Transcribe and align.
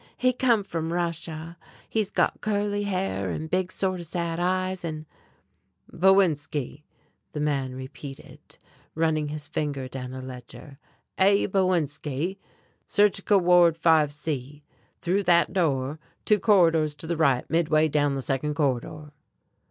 He 0.17 0.33
come 0.33 0.63
from 0.63 0.91
Russia. 0.91 1.59
He's 1.87 2.09
got 2.09 2.41
curly 2.41 2.81
hair 2.85 3.29
and 3.29 3.47
big 3.51 3.71
sort 3.71 3.99
of 3.99 4.07
sad 4.07 4.39
eyes, 4.39 4.83
and" 4.83 5.05
"Bowinski," 5.93 6.81
the 7.33 7.39
man 7.39 7.75
repeated, 7.75 8.39
running 8.95 9.27
his 9.27 9.45
finger 9.45 9.87
down 9.87 10.15
a 10.15 10.19
ledger, 10.21 10.79
"A. 11.19 11.45
Bowinski, 11.47 12.39
Surgical 12.87 13.39
Ward 13.41 13.77
5 13.77 14.11
C. 14.11 14.63
Through 14.99 15.21
that 15.25 15.53
door, 15.53 15.99
two 16.25 16.39
corridors 16.39 16.95
to 16.95 17.05
the 17.05 17.15
right 17.15 17.47
midway 17.47 17.87
down 17.87 18.13
the 18.13 18.23
second 18.23 18.55
corridor." 18.55 19.11